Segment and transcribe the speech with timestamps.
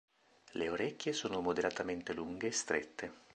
[0.53, 3.13] Le orecchie sono moderatamente lunghe e strette.